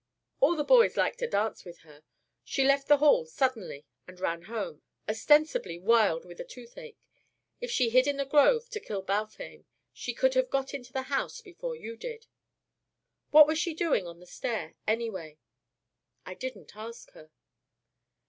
All 0.39 0.55
the 0.55 0.63
boys 0.63 0.97
like 0.97 1.17
to 1.17 1.27
dance 1.27 1.63
with 1.63 1.81
her. 1.81 2.01
She 2.43 2.65
left 2.65 2.87
the 2.87 2.97
hall 2.97 3.23
suddenly 3.27 3.85
and 4.07 4.19
ran 4.19 4.41
home 4.45 4.81
ostensibly 5.07 5.77
wild 5.77 6.25
with 6.25 6.39
a 6.39 6.43
toothache. 6.43 6.97
If 7.59 7.69
she 7.69 7.91
hid 7.91 8.07
in 8.07 8.17
the 8.17 8.25
grove 8.25 8.67
to 8.69 8.79
kill 8.79 9.03
Balfame 9.03 9.63
she 9.93 10.15
could 10.15 10.33
have 10.33 10.49
got 10.49 10.73
into 10.73 10.91
the 10.91 11.03
house 11.13 11.39
before 11.41 11.75
you 11.75 11.95
did. 11.95 12.25
What 13.29 13.45
was 13.45 13.59
she 13.59 13.75
doing 13.75 14.07
on 14.07 14.19
the 14.19 14.25
stair, 14.25 14.73
anyway?" 14.87 15.37
"I 16.25 16.33
didn't 16.33 16.75
ask 16.75 17.11
her." 17.11 17.29